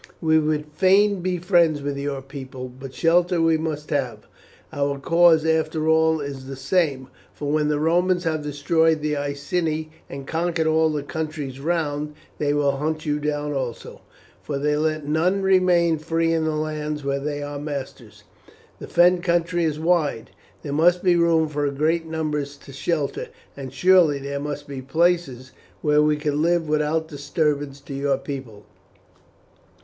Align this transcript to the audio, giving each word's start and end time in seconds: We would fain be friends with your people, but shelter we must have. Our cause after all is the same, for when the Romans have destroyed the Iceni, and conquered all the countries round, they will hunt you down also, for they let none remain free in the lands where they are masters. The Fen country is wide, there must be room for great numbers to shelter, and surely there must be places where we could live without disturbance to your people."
We 0.19 0.39
would 0.39 0.65
fain 0.73 1.21
be 1.21 1.37
friends 1.37 1.83
with 1.83 1.95
your 1.95 2.23
people, 2.23 2.69
but 2.69 2.91
shelter 2.91 3.39
we 3.39 3.55
must 3.59 3.91
have. 3.91 4.25
Our 4.73 4.97
cause 4.97 5.45
after 5.45 5.87
all 5.87 6.19
is 6.19 6.47
the 6.47 6.55
same, 6.55 7.07
for 7.35 7.51
when 7.51 7.67
the 7.67 7.77
Romans 7.79 8.23
have 8.23 8.41
destroyed 8.41 9.01
the 9.01 9.15
Iceni, 9.15 9.91
and 10.09 10.25
conquered 10.25 10.65
all 10.65 10.89
the 10.89 11.03
countries 11.03 11.59
round, 11.59 12.15
they 12.39 12.51
will 12.51 12.77
hunt 12.77 13.05
you 13.05 13.19
down 13.19 13.53
also, 13.53 14.01
for 14.41 14.57
they 14.57 14.75
let 14.75 15.05
none 15.07 15.43
remain 15.43 15.99
free 15.99 16.33
in 16.33 16.45
the 16.45 16.55
lands 16.55 17.03
where 17.03 17.19
they 17.19 17.43
are 17.43 17.59
masters. 17.59 18.23
The 18.79 18.87
Fen 18.87 19.21
country 19.21 19.63
is 19.65 19.79
wide, 19.79 20.31
there 20.63 20.73
must 20.73 21.03
be 21.03 21.15
room 21.15 21.47
for 21.47 21.69
great 21.69 22.07
numbers 22.07 22.57
to 22.65 22.73
shelter, 22.73 23.27
and 23.55 23.71
surely 23.71 24.17
there 24.17 24.39
must 24.39 24.67
be 24.67 24.81
places 24.81 25.51
where 25.83 26.01
we 26.01 26.17
could 26.17 26.33
live 26.33 26.67
without 26.67 27.07
disturbance 27.09 27.79
to 27.81 27.93
your 27.93 28.17
people." 28.17 28.65